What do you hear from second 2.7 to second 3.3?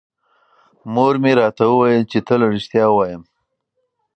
ووایم.